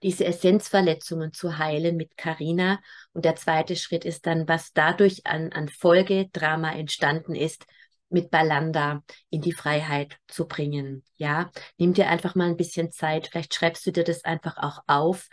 diese 0.02 0.24
Essenzverletzungen 0.24 1.32
zu 1.32 1.58
heilen 1.58 1.96
mit 1.96 2.16
Karina. 2.16 2.80
Und 3.12 3.24
der 3.24 3.36
zweite 3.36 3.76
Schritt 3.76 4.04
ist 4.04 4.26
dann, 4.26 4.48
was 4.48 4.72
dadurch 4.72 5.26
an, 5.26 5.52
an 5.52 5.68
Folgedrama 5.68 6.72
entstanden 6.72 7.34
ist, 7.34 7.66
mit 8.10 8.30
Balanda 8.30 9.02
in 9.30 9.42
die 9.42 9.52
Freiheit 9.52 10.16
zu 10.28 10.46
bringen. 10.46 11.04
Ja, 11.16 11.50
nimm 11.76 11.92
dir 11.92 12.08
einfach 12.08 12.34
mal 12.34 12.48
ein 12.48 12.56
bisschen 12.56 12.90
Zeit. 12.90 13.28
Vielleicht 13.28 13.54
schreibst 13.54 13.86
du 13.86 13.92
dir 13.92 14.04
das 14.04 14.24
einfach 14.24 14.56
auch 14.56 14.82
auf. 14.86 15.28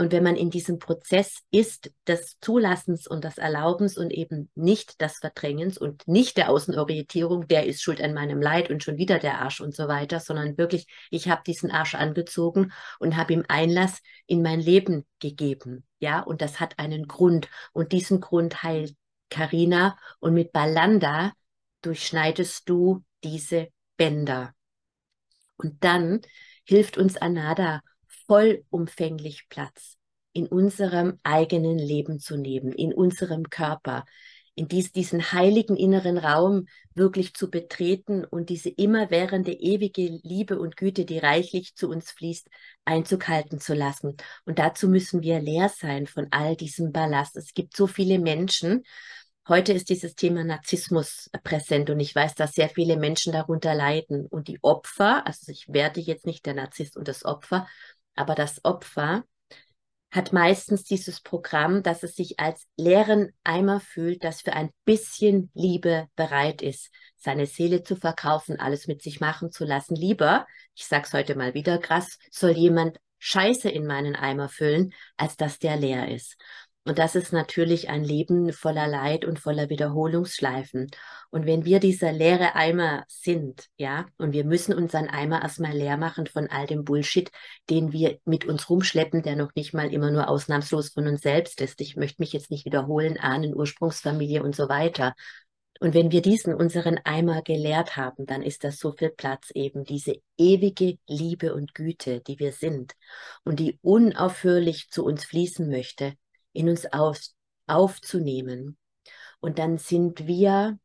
Und 0.00 0.12
wenn 0.12 0.22
man 0.22 0.34
in 0.34 0.48
diesem 0.48 0.78
Prozess 0.78 1.42
ist, 1.50 1.92
des 2.06 2.38
Zulassens 2.40 3.06
und 3.06 3.22
des 3.22 3.36
Erlaubens 3.36 3.98
und 3.98 4.10
eben 4.14 4.48
nicht 4.54 4.98
des 5.02 5.18
Verdrängens 5.18 5.76
und 5.76 6.08
nicht 6.08 6.38
der 6.38 6.48
Außenorientierung, 6.48 7.46
der 7.48 7.66
ist 7.66 7.82
schuld 7.82 8.00
an 8.00 8.14
meinem 8.14 8.40
Leid 8.40 8.70
und 8.70 8.82
schon 8.82 8.96
wieder 8.96 9.18
der 9.18 9.42
Arsch 9.42 9.60
und 9.60 9.76
so 9.76 9.88
weiter, 9.88 10.18
sondern 10.18 10.56
wirklich, 10.56 10.86
ich 11.10 11.28
habe 11.28 11.42
diesen 11.46 11.70
Arsch 11.70 11.94
angezogen 11.96 12.72
und 12.98 13.18
habe 13.18 13.34
ihm 13.34 13.44
Einlass 13.48 14.00
in 14.26 14.40
mein 14.40 14.60
Leben 14.60 15.04
gegeben. 15.18 15.84
Ja, 15.98 16.20
und 16.20 16.40
das 16.40 16.60
hat 16.60 16.78
einen 16.78 17.06
Grund. 17.06 17.50
Und 17.74 17.92
diesen 17.92 18.22
Grund 18.22 18.62
heilt 18.62 18.96
Karina 19.28 19.98
und 20.18 20.32
mit 20.32 20.50
Balanda 20.50 21.34
durchschneidest 21.82 22.66
du 22.66 23.04
diese 23.22 23.68
Bänder. 23.98 24.54
Und 25.58 25.84
dann 25.84 26.22
hilft 26.64 26.96
uns 26.96 27.18
Anada 27.18 27.82
vollumfänglich 28.30 29.48
Platz 29.48 29.96
in 30.32 30.46
unserem 30.46 31.18
eigenen 31.24 31.76
Leben 31.76 32.20
zu 32.20 32.36
nehmen, 32.36 32.70
in 32.70 32.94
unserem 32.94 33.50
Körper, 33.50 34.04
in 34.54 34.68
dies, 34.68 34.92
diesen 34.92 35.32
heiligen 35.32 35.76
inneren 35.76 36.16
Raum 36.16 36.66
wirklich 36.94 37.34
zu 37.34 37.50
betreten 37.50 38.24
und 38.24 38.48
diese 38.48 38.68
immerwährende 38.68 39.52
ewige 39.52 40.20
Liebe 40.22 40.60
und 40.60 40.76
Güte, 40.76 41.04
die 41.04 41.18
reichlich 41.18 41.74
zu 41.74 41.88
uns 41.88 42.12
fließt, 42.12 42.48
Einzug 42.84 43.26
halten 43.26 43.58
zu 43.58 43.74
lassen. 43.74 44.16
Und 44.44 44.60
dazu 44.60 44.88
müssen 44.88 45.22
wir 45.22 45.40
leer 45.40 45.68
sein 45.68 46.06
von 46.06 46.28
all 46.30 46.54
diesem 46.54 46.92
Ballast. 46.92 47.36
Es 47.36 47.52
gibt 47.52 47.76
so 47.76 47.88
viele 47.88 48.20
Menschen, 48.20 48.84
Heute 49.48 49.72
ist 49.72 49.88
dieses 49.88 50.14
Thema 50.14 50.44
Narzissmus 50.44 51.28
präsent 51.42 51.90
und 51.90 51.98
ich 51.98 52.14
weiß, 52.14 52.36
dass 52.36 52.52
sehr 52.52 52.68
viele 52.68 52.96
Menschen 52.96 53.32
darunter 53.32 53.74
leiden. 53.74 54.26
Und 54.26 54.46
die 54.46 54.60
Opfer, 54.62 55.26
also 55.26 55.50
ich 55.50 55.66
werde 55.72 55.98
jetzt 55.98 56.24
nicht 56.24 56.46
der 56.46 56.54
Narzisst 56.54 56.96
und 56.96 57.08
das 57.08 57.24
Opfer, 57.24 57.66
aber 58.20 58.34
das 58.34 58.64
Opfer 58.64 59.24
hat 60.10 60.32
meistens 60.32 60.84
dieses 60.84 61.20
Programm, 61.20 61.82
dass 61.82 62.02
es 62.02 62.16
sich 62.16 62.40
als 62.40 62.66
leeren 62.76 63.32
Eimer 63.44 63.80
fühlt, 63.80 64.24
das 64.24 64.42
für 64.42 64.52
ein 64.52 64.70
bisschen 64.84 65.50
Liebe 65.54 66.08
bereit 66.16 66.62
ist, 66.62 66.90
seine 67.16 67.46
Seele 67.46 67.82
zu 67.84 67.96
verkaufen, 67.96 68.58
alles 68.58 68.88
mit 68.88 69.02
sich 69.02 69.20
machen 69.20 69.52
zu 69.52 69.64
lassen. 69.64 69.94
Lieber, 69.94 70.46
ich 70.74 70.86
sag's 70.86 71.12
heute 71.12 71.36
mal 71.36 71.54
wieder 71.54 71.78
krass, 71.78 72.18
soll 72.30 72.52
jemand 72.52 72.98
Scheiße 73.18 73.68
in 73.70 73.86
meinen 73.86 74.16
Eimer 74.16 74.48
füllen, 74.48 74.92
als 75.16 75.36
dass 75.36 75.58
der 75.58 75.76
leer 75.76 76.08
ist. 76.08 76.36
Und 76.84 76.98
das 76.98 77.14
ist 77.14 77.32
natürlich 77.32 77.90
ein 77.90 78.04
Leben 78.04 78.52
voller 78.54 78.86
Leid 78.86 79.26
und 79.26 79.38
voller 79.38 79.68
Wiederholungsschleifen. 79.68 80.90
Und 81.30 81.44
wenn 81.44 81.66
wir 81.66 81.78
dieser 81.78 82.10
leere 82.10 82.54
Eimer 82.54 83.04
sind, 83.06 83.66
ja, 83.76 84.06
und 84.16 84.32
wir 84.32 84.44
müssen 84.44 84.74
unseren 84.74 85.08
Eimer 85.08 85.42
erstmal 85.42 85.72
leer 85.72 85.98
machen 85.98 86.26
von 86.26 86.48
all 86.48 86.66
dem 86.66 86.84
Bullshit, 86.84 87.30
den 87.68 87.92
wir 87.92 88.18
mit 88.24 88.46
uns 88.46 88.70
rumschleppen, 88.70 89.22
der 89.22 89.36
noch 89.36 89.54
nicht 89.54 89.74
mal 89.74 89.92
immer 89.92 90.10
nur 90.10 90.28
ausnahmslos 90.28 90.88
von 90.90 91.06
uns 91.06 91.20
selbst 91.20 91.60
ist. 91.60 91.80
Ich 91.82 91.96
möchte 91.96 92.22
mich 92.22 92.32
jetzt 92.32 92.50
nicht 92.50 92.64
wiederholen, 92.64 93.18
Ahnen, 93.18 93.54
Ursprungsfamilie 93.54 94.42
und 94.42 94.56
so 94.56 94.70
weiter. 94.70 95.14
Und 95.80 95.94
wenn 95.94 96.10
wir 96.10 96.22
diesen 96.22 96.54
unseren 96.54 96.98
Eimer 97.04 97.42
geleert 97.42 97.96
haben, 97.96 98.26
dann 98.26 98.42
ist 98.42 98.64
das 98.64 98.78
so 98.78 98.92
viel 98.92 99.10
Platz 99.10 99.50
eben 99.54 99.84
diese 99.84 100.16
ewige 100.36 100.98
Liebe 101.06 101.54
und 101.54 101.74
Güte, 101.74 102.20
die 102.20 102.38
wir 102.38 102.52
sind 102.52 102.94
und 103.44 103.60
die 103.60 103.78
unaufhörlich 103.80 104.90
zu 104.90 105.04
uns 105.04 105.24
fließen 105.24 105.68
möchte, 105.70 106.14
in 106.52 106.68
uns 106.68 106.86
auf, 106.92 107.18
aufzunehmen. 107.66 108.76
Und 109.40 109.58
dann 109.58 109.78
sind 109.78 110.26
wir 110.26 110.78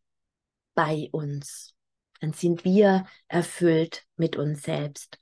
bei 0.73 1.09
uns. 1.11 1.73
Dann 2.21 2.33
sind 2.33 2.63
wir 2.63 3.05
erfüllt 3.27 4.03
mit 4.15 4.35
uns 4.35 4.63
selbst. 4.63 5.19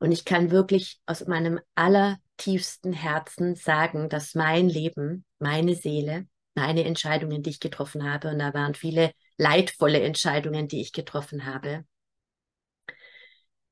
Und 0.00 0.12
ich 0.12 0.24
kann 0.24 0.50
wirklich 0.50 1.00
aus 1.06 1.26
meinem 1.26 1.60
allertiefsten 1.74 2.92
Herzen 2.92 3.56
sagen, 3.56 4.08
dass 4.08 4.34
mein 4.34 4.68
Leben, 4.68 5.24
meine 5.38 5.74
Seele, 5.74 6.28
meine 6.54 6.84
Entscheidungen, 6.84 7.42
die 7.42 7.50
ich 7.50 7.60
getroffen 7.60 8.10
habe, 8.10 8.28
und 8.28 8.38
da 8.38 8.54
waren 8.54 8.74
viele 8.74 9.12
leidvolle 9.36 10.00
Entscheidungen, 10.00 10.68
die 10.68 10.80
ich 10.80 10.92
getroffen 10.92 11.46
habe, 11.46 11.84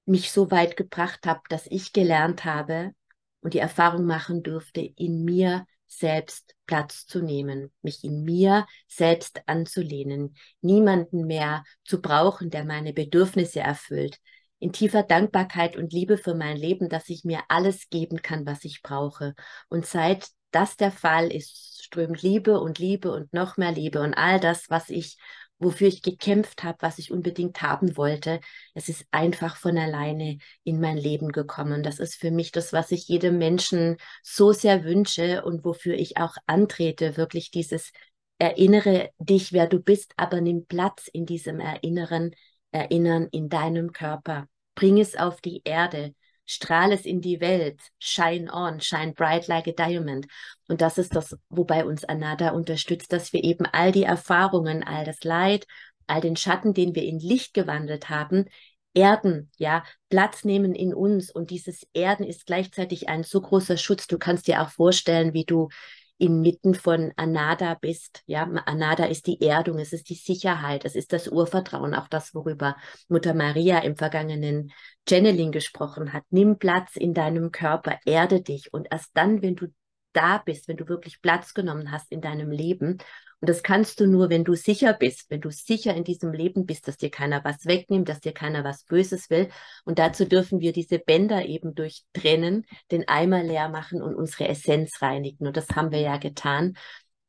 mich 0.05 0.31
so 0.31 0.51
weit 0.51 0.77
gebracht 0.77 1.27
habe, 1.27 1.41
dass 1.49 1.67
ich 1.67 1.93
gelernt 1.93 2.45
habe 2.45 2.93
und 3.41 3.55
die 3.55 3.59
Erfahrung 3.59 4.05
machen 4.05 4.43
durfte, 4.43 4.81
in 4.81 5.25
mir 5.25 5.67
selbst 5.87 6.55
Platz 6.67 7.07
zu 7.07 7.23
nehmen, 7.23 7.73
mich 7.83 8.05
in 8.05 8.25
mir 8.25 8.67
selbst 8.89 9.43
anzulehnen, 9.47 10.37
niemanden 10.61 11.27
mehr 11.27 11.65
zu 11.85 12.01
brauchen, 12.01 12.51
der 12.51 12.65
meine 12.65 12.93
Bedürfnisse 12.93 13.61
erfüllt, 13.61 14.19
in 14.59 14.73
tiefer 14.73 15.03
Dankbarkeit 15.03 15.77
und 15.77 15.93
Liebe 15.93 16.17
für 16.17 16.35
mein 16.35 16.57
Leben, 16.57 16.89
dass 16.89 17.09
ich 17.09 17.25
mir 17.25 17.41
alles 17.49 17.89
geben 17.91 18.23
kann, 18.23 18.47
was 18.47 18.65
ich 18.65 18.83
brauche. 18.83 19.35
Und 19.69 19.87
seit 19.87 20.29
das 20.51 20.77
der 20.77 20.93
Fall 20.93 21.31
ist, 21.31 21.85
strömt 21.85 22.23
Liebe 22.23 22.61
und 22.61 22.79
Liebe 22.79 23.13
und 23.13 23.33
noch 23.33 23.57
mehr 23.57 23.73
Liebe 23.73 24.01
und 24.01 24.15
all 24.15 24.41
das, 24.41 24.71
was 24.71 24.89
ich 24.89 25.19
wofür 25.59 25.89
ich 25.89 26.03
gekämpft 26.03 26.63
habe, 26.63 26.79
was 26.81 26.99
ich 26.99 27.11
unbedingt 27.11 27.63
haben 27.63 27.97
wollte. 27.97 28.41
Es 28.75 28.89
ist 28.89 29.07
einfach 29.11 29.57
von 29.57 29.79
alleine 29.79 30.39
in 30.65 30.81
mein 30.81 30.99
Leben 30.99 31.33
gekommen. 31.33 31.83
Das 31.83 31.99
ist 31.99 32.17
für 32.17 32.31
mich 32.31 32.53
das, 32.53 32.73
was 32.73 32.93
ich 32.93 33.09
jedem 33.09 33.39
Menschen 33.39 33.97
so 34.23 34.53
sehr 34.53 34.85
wünsche 34.85 35.45
und 35.45 35.65
wofür 35.65 35.95
ich 35.95 36.19
auch 36.19 36.37
antrete, 36.47 37.17
wirklich 37.17 37.51
dieses 37.51 37.93
Erinnere 38.39 39.11
dich, 39.19 39.53
wer 39.55 39.67
du 39.67 39.81
bist, 39.81 40.13
aber 40.19 40.43
nimm 40.43 40.67
Platz 40.67 41.09
in 41.09 41.25
diesem 41.25 41.59
Erinnern, 41.59 42.33
Erinnern 42.71 43.29
in 43.33 43.49
deinem 43.49 43.93
Körper. 43.93 44.47
Bring 44.75 45.01
es 45.01 45.17
auf 45.17 45.41
die 45.41 45.63
Erde 45.65 46.15
strahl 46.47 46.93
es 46.93 47.05
in 47.05 47.21
die 47.21 47.41
Welt, 47.41 47.81
shine 47.99 48.51
on, 48.53 48.81
shine 48.81 49.13
bright 49.13 49.49
like 49.49 49.67
a 49.67 49.73
diamond. 49.73 50.27
Und 50.69 50.81
das 50.81 50.99
ist 50.99 51.15
das, 51.15 51.37
wobei 51.51 51.85
uns 51.85 52.05
Anada 52.05 52.51
unterstützt, 52.51 53.13
dass 53.13 53.33
wir 53.33 53.45
eben 53.45 53.67
all 53.67 53.93
die 53.93 54.05
Erfahrungen, 54.05 54.83
all 54.83 55.05
das 55.05 55.23
Leid, 55.25 55.67
all 56.07 56.21
den 56.21 56.37
Schatten, 56.37 56.73
den 56.73 56.95
wir 56.95 57.03
in 57.03 57.19
Licht 57.19 57.53
gewandelt 57.53 58.09
haben, 58.09 58.47
erden, 58.95 59.51
ja, 59.59 59.85
Platz 60.09 60.45
nehmen 60.45 60.75
in 60.75 60.95
uns. 60.95 61.31
Und 61.31 61.51
dieses 61.51 61.87
Erden 61.93 62.25
ist 62.25 62.47
gleichzeitig 62.47 63.09
ein 63.09 63.25
so 63.25 63.41
großer 63.41 63.77
Schutz. 63.77 64.07
Du 64.07 64.19
kannst 64.19 64.47
dir 64.47 64.63
auch 64.63 64.71
vorstellen, 64.71 65.35
wie 65.35 65.45
du 65.45 65.69
inmitten 66.19 66.75
von 66.75 67.13
Anada 67.17 67.75
bist. 67.75 68.23
Ja, 68.27 68.45
Anada 68.45 69.05
ist 69.05 69.27
die 69.27 69.41
Erdung, 69.41 69.79
es 69.79 69.93
ist 69.93 70.09
die 70.09 70.15
Sicherheit, 70.15 70.85
es 70.85 70.95
ist 70.95 71.13
das 71.13 71.29
Urvertrauen, 71.29 71.95
auch 71.95 72.09
das, 72.09 72.35
worüber 72.35 72.77
Mutter 73.09 73.35
Maria 73.35 73.79
im 73.81 73.97
vergangenen 73.97 74.73
Channeling 75.09 75.53
gesprochen 75.53 76.13
hat. 76.13 76.25
Nimm 76.31 76.59
Platz 76.59 76.97
in 76.97 77.15
deinem 77.15 77.53
Körper, 77.53 77.99
erde 78.05 78.41
dich 78.41 78.73
und 78.73 78.89
erst 78.91 79.11
dann, 79.15 79.43
wenn 79.43 79.57
du 79.57 79.67
da 80.13 80.39
bist, 80.39 80.67
wenn 80.67 80.79
du 80.79 80.89
wirklich 80.89 81.21
Platz 81.21 81.53
genommen 81.53 81.93
hast 81.93 82.11
in 82.11 82.23
deinem 82.23 82.51
Leben 82.51 82.99
und 83.41 83.51
das 83.51 83.63
kannst 83.63 84.01
du 84.01 84.07
nur, 84.07 84.31
wenn 84.31 84.45
du 84.45 84.55
sicher 84.55 84.95
bist, 84.95 85.31
wenn 85.31 85.43
du 85.43 85.51
sicher 85.51 85.95
in 85.95 86.05
diesem 86.05 86.33
Leben 86.33 86.65
bist, 86.65 86.89
dass 86.89 86.97
dir 86.97 87.11
keiner 87.11 87.45
was 87.45 87.67
wegnimmt, 87.67 88.09
dass 88.09 88.21
dir 88.21 88.33
keiner 88.33 88.65
was 88.65 88.85
Böses 88.85 89.29
will. 89.29 89.49
Und 89.85 89.99
dazu 89.99 90.25
dürfen 90.25 90.61
wir 90.61 90.73
diese 90.73 90.99
Bänder 90.99 91.45
eben 91.45 91.75
durchtrennen, 91.75 92.65
den 92.91 93.07
Eimer 93.09 93.43
leer 93.43 93.69
machen 93.69 94.01
und 94.01 94.15
unsere 94.15 94.49
Essenz 94.49 95.03
reinigen. 95.03 95.47
Und 95.47 95.57
das 95.57 95.69
haben 95.71 95.91
wir 95.91 96.01
ja 96.01 96.17
getan. 96.17 96.79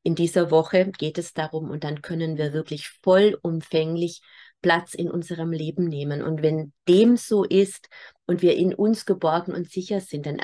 In 0.04 0.16
dieser 0.16 0.50
Woche 0.50 0.90
geht 0.98 1.18
es 1.18 1.34
darum 1.34 1.70
und 1.70 1.84
dann 1.84 2.02
können 2.02 2.38
wir 2.38 2.54
wirklich 2.54 2.90
vollumfänglich 3.04 4.22
Platz 4.62 4.94
in 4.94 5.12
unserem 5.12 5.52
Leben 5.52 5.84
nehmen. 5.86 6.24
Und 6.24 6.42
wenn 6.42 6.72
dem 6.88 7.18
so 7.18 7.44
ist 7.44 7.90
und 8.26 8.42
wir 8.42 8.56
in 8.56 8.74
uns 8.74 9.06
geborgen 9.06 9.54
und 9.54 9.70
sicher 9.70 10.00
sind, 10.00 10.26
dann 10.26 10.40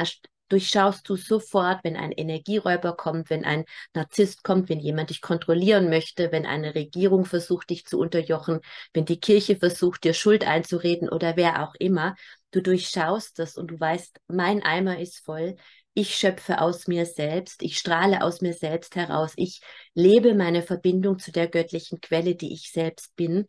durchschaust 0.49 1.07
du 1.07 1.15
sofort, 1.15 1.83
wenn 1.83 1.95
ein 1.95 2.11
Energieräuber 2.11 2.95
kommt, 2.95 3.29
wenn 3.29 3.45
ein 3.45 3.65
Narzisst 3.93 4.43
kommt, 4.43 4.69
wenn 4.69 4.79
jemand 4.79 5.09
dich 5.09 5.21
kontrollieren 5.21 5.89
möchte, 5.89 6.31
wenn 6.31 6.45
eine 6.45 6.75
Regierung 6.75 7.25
versucht, 7.25 7.69
dich 7.69 7.85
zu 7.85 7.99
unterjochen, 7.99 8.59
wenn 8.93 9.05
die 9.05 9.19
Kirche 9.19 9.55
versucht, 9.55 10.03
dir 10.03 10.13
Schuld 10.13 10.45
einzureden 10.45 11.09
oder 11.09 11.35
wer 11.35 11.63
auch 11.63 11.75
immer. 11.75 12.15
Du 12.51 12.61
durchschaust 12.61 13.39
das 13.39 13.57
und 13.57 13.71
du 13.71 13.79
weißt, 13.79 14.19
mein 14.27 14.61
Eimer 14.63 14.99
ist 14.99 15.19
voll. 15.25 15.55
Ich 15.95 16.15
schöpfe 16.15 16.59
aus 16.59 16.87
mir 16.87 17.05
selbst, 17.05 17.61
ich 17.61 17.77
strahle 17.77 18.23
aus 18.23 18.41
mir 18.41 18.53
selbst 18.53 18.95
heraus, 18.95 19.33
ich 19.35 19.61
lebe 19.93 20.33
meine 20.33 20.63
Verbindung 20.63 21.19
zu 21.19 21.31
der 21.31 21.47
göttlichen 21.47 22.01
Quelle, 22.01 22.35
die 22.35 22.53
ich 22.53 22.71
selbst 22.71 23.15
bin. 23.15 23.45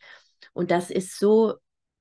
Und 0.52 0.70
das 0.70 0.90
ist 0.90 1.18
so 1.18 1.54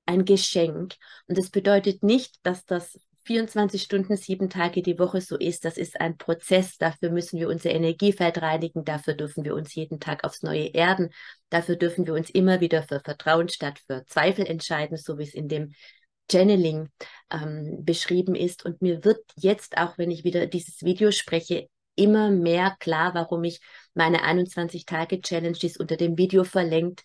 ein 0.06 0.26
Geschenk. 0.26 0.96
Und 1.28 1.38
das 1.38 1.50
bedeutet 1.50 2.04
nicht, 2.04 2.36
dass 2.44 2.66
das 2.66 3.00
24 3.26 3.82
Stunden, 3.82 4.18
sieben 4.18 4.50
Tage 4.50 4.82
die 4.82 5.00
Woche 5.00 5.22
so 5.22 5.38
ist. 5.38 5.66
Das 5.66 5.78
ist 5.78 6.00
ein 6.02 6.18
Prozess. 6.18 6.78
Dafür 6.78 7.10
müssen 7.10 7.40
wir 7.40 7.48
unser 7.48 7.72
Energiefeld 7.72 8.42
reinigen. 8.42 8.84
Dafür 8.84 9.14
dürfen 9.14 9.46
wir 9.46 9.56
uns 9.56 9.74
jeden 9.76 10.00
Tag 10.00 10.24
aufs 10.24 10.44
Neue 10.44 10.68
erden. 10.74 11.10
Dafür 11.50 11.76
dürfen 11.76 12.06
wir 12.06 12.14
uns 12.14 12.30
immer 12.30 12.60
wieder 12.60 12.84
für 12.84 13.00
Vertrauen 13.00 13.50
statt 13.50 13.80
für 13.88 14.06
Zweifel 14.06 14.46
entscheiden, 14.46 14.98
so 14.98 15.18
wie 15.18 15.24
es 15.24 15.34
in 15.34 15.48
dem 15.48 15.74
Channeling 16.30 16.90
ähm, 17.32 17.80
beschrieben 17.84 18.36
ist. 18.36 18.66
Und 18.66 18.82
mir 18.82 19.04
wird 19.06 19.22
jetzt 19.36 19.78
auch, 19.78 19.98
wenn 19.98 20.12
ich 20.12 20.24
wieder 20.24 20.46
dieses 20.46 20.82
Video 20.82 21.12
spreche, 21.12 21.68
immer 21.96 22.30
mehr 22.30 22.76
klar, 22.80 23.14
warum 23.14 23.44
ich 23.44 23.62
meine 23.94 24.24
21-Tage-Challenge, 24.24 25.58
die 25.58 25.68
ist 25.68 25.80
unter 25.80 25.96
dem 25.96 26.18
Video 26.18 26.44
verlinkt, 26.44 27.04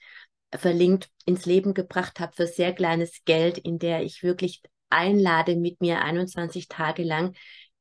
verlinkt, 0.55 1.11
ins 1.27 1.47
Leben 1.47 1.75
gebracht 1.75 2.21
habe 2.21 2.33
für 2.35 2.47
sehr 2.47 2.73
kleines 2.73 3.23
Geld, 3.25 3.59
in 3.59 3.79
der 3.79 4.03
ich 4.03 4.23
wirklich 4.23 4.63
einlade, 4.91 5.57
mit 5.57 5.81
mir 5.81 6.03
21 6.03 6.69
Tage 6.69 7.03
lang 7.03 7.35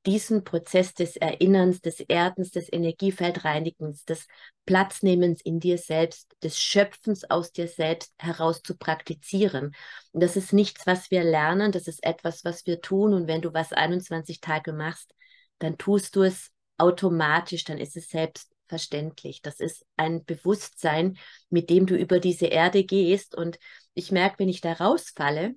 diesen 0.08 0.46
Prozess 0.46 0.93
des 0.93 1.17
Erinnerns, 1.17 1.82
des 1.82 2.00
Erdens, 2.00 2.52
des 2.52 2.72
Energiefeldreinigens, 2.72 4.06
des 4.06 4.26
Platznehmens 4.65 5.41
in 5.41 5.60
dir 5.60 5.78
selbst, 5.78 6.32
des 6.41 6.58
Schöpfens 6.58 7.30
aus 7.30 7.52
dir 7.52 7.67
selbst 7.67 8.13
heraus 8.17 8.62
zu 8.62 8.78
praktizieren. 8.78 9.76
Und 10.13 10.24
das 10.24 10.38
ist 10.38 10.54
nichts, 10.54 10.88
was 10.88 11.12
wir 11.12 11.26
lernen, 11.26 11.74
das 11.74 11.89
ist 11.89 12.06
etwas, 12.06 12.46
was 12.46 12.65
wir 12.65 12.80
tun. 12.80 13.13
Und 13.13 13.28
wenn 13.28 13.41
du 13.41 13.54
was 13.54 13.74
21 13.74 14.39
Tage 14.39 14.72
machst, 14.72 15.13
dann 15.60 15.78
tust 15.78 16.15
du 16.15 16.24
es 16.24 16.52
automatisch, 16.78 17.65
dann 17.65 17.78
ist 17.78 17.98
es 17.98 18.08
selbstverständlich. 18.08 19.41
Das 19.41 19.60
ist 19.60 19.86
ein 19.98 20.24
Bewusstsein, 20.24 21.17
mit 21.50 21.70
dem 21.70 21.86
du 21.86 21.98
über 21.98 22.22
diese 22.22 22.46
Erde 22.46 22.86
gehst. 22.86 23.36
Und 23.36 23.60
ich 23.93 24.13
merke, 24.13 24.39
wenn 24.39 24.50
ich 24.50 24.62
da 24.62 24.72
rausfalle, 24.72 25.56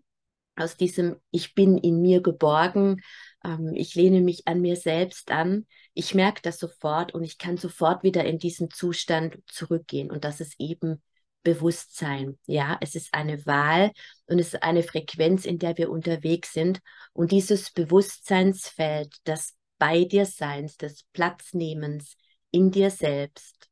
aus 0.61 0.77
diesem 0.77 1.17
Ich 1.31 1.55
bin 1.55 1.79
in 1.79 2.01
mir 2.01 2.23
geborgen, 2.23 3.03
ähm, 3.45 3.75
ich 3.75 3.95
lehne 3.95 4.21
mich 4.21 4.47
an 4.47 4.61
mir 4.61 4.77
selbst 4.77 5.31
an. 5.31 5.67
Ich 5.95 6.15
merke 6.15 6.43
das 6.43 6.59
sofort 6.59 7.15
und 7.15 7.25
ich 7.25 7.39
kann 7.39 7.57
sofort 7.57 8.03
wieder 8.03 8.25
in 8.25 8.39
diesen 8.39 8.71
Zustand 8.71 9.39
zurückgehen. 9.47 10.11
Und 10.11 10.25
das 10.25 10.41
ist 10.41 10.55
eben 10.59 11.03
Bewusstsein. 11.43 12.39
Ja, 12.47 12.79
es 12.81 12.95
ist 12.95 13.15
eine 13.15 13.45
Wahl 13.47 13.93
und 14.27 14.39
es 14.39 14.55
ist 14.55 14.63
eine 14.63 14.83
Frequenz, 14.83 15.47
in 15.47 15.59
der 15.59 15.77
wir 15.79 15.91
unterwegs 15.91 16.53
sind. 16.53 16.81
Und 17.13 17.33
dieses 17.33 17.73
Bewusstseinsfeld, 17.73 19.17
das 19.25 19.55
bei 19.79 20.05
dir 20.05 20.27
Seins, 20.27 20.77
des 20.77 21.05
Platznehmens 21.13 22.17
in 22.51 22.71
dir 22.71 22.91
selbst, 22.91 23.71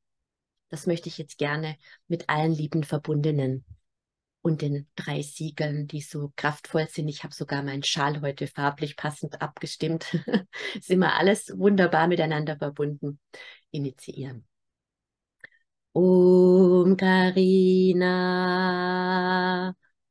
das 0.70 0.86
möchte 0.86 1.08
ich 1.08 1.18
jetzt 1.18 1.38
gerne 1.38 1.76
mit 2.08 2.28
allen 2.28 2.52
lieben 2.52 2.84
Verbundenen 2.84 3.64
und 4.42 4.62
den 4.62 4.86
drei 4.96 5.22
Siegeln, 5.22 5.86
die 5.88 6.00
so 6.00 6.32
kraftvoll 6.36 6.88
sind. 6.88 7.08
Ich 7.08 7.24
habe 7.24 7.34
sogar 7.34 7.62
meinen 7.62 7.82
Schal 7.82 8.20
heute 8.20 8.46
farblich 8.46 8.96
passend 8.96 9.42
abgestimmt. 9.42 10.06
ist 10.74 10.90
immer 10.90 11.14
alles 11.16 11.52
wunderbar 11.56 12.06
miteinander 12.08 12.56
verbunden. 12.56 13.20
Initiieren. 13.70 14.46
Om 15.94 16.96
Karina, 16.96 18.06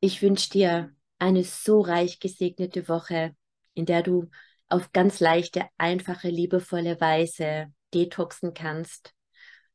Ich 0.00 0.20
wünsche 0.22 0.50
dir 0.50 0.94
eine 1.18 1.44
so 1.44 1.80
reich 1.80 2.20
gesegnete 2.20 2.88
Woche, 2.88 3.34
in 3.74 3.86
der 3.86 4.02
du 4.02 4.28
auf 4.68 4.92
ganz 4.92 5.20
leichte, 5.20 5.66
einfache, 5.78 6.28
liebevolle 6.28 7.00
Weise 7.00 7.72
detoxen 7.94 8.52
kannst, 8.54 9.14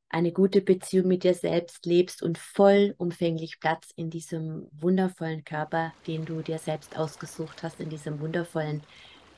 eine 0.10 0.32
gute 0.32 0.62
Beziehung 0.62 1.08
mit 1.08 1.24
dir 1.24 1.34
selbst 1.34 1.86
lebst 1.86 2.22
und 2.22 2.38
vollumfänglich 2.38 3.60
Platz 3.60 3.92
in 3.96 4.10
diesem 4.10 4.68
wundervollen 4.72 5.44
Körper, 5.44 5.94
den 6.08 6.26
du 6.26 6.42
dir 6.42 6.60
selbst 6.60 6.98
ausgesucht 6.98 7.64
hast, 7.64 7.80
in 7.80 7.90
diesem 7.90 8.20
wundervollen 8.20 8.84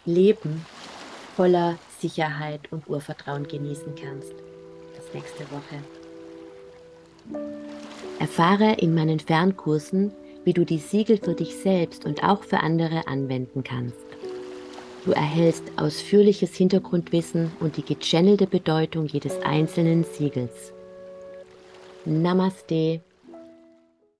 Leben 0.06 0.65
voller 1.36 1.78
Sicherheit 2.02 2.72
und 2.72 2.90
Urvertrauen 2.90 3.48
genießen 3.48 3.94
kannst. 3.96 4.34
Bis 4.96 5.14
nächste 5.14 5.44
Woche. 5.52 5.78
Erfahre 8.20 8.74
in 8.80 8.96
meinen 8.96 9.20
Fernkursen, 9.20 10.12
wie 10.44 10.54
du 10.54 10.66
die 10.66 10.80
Siegel 10.80 11.18
für 11.18 11.36
dich 11.36 11.56
selbst 11.58 12.06
und 12.06 12.24
auch 12.24 12.44
für 12.44 12.62
andere 12.62 13.08
anwenden 13.08 13.64
kannst. 13.64 14.06
Du 15.06 15.12
erhältst 15.12 15.64
ausführliches 15.78 16.56
Hintergrundwissen 16.56 17.52
und 17.60 17.78
die 17.78 17.86
gechannelte 17.86 18.48
Bedeutung 18.48 19.08
jedes 19.08 19.42
einzelnen 19.42 20.04
Siegels. 20.04 20.74
Namaste 22.06 23.02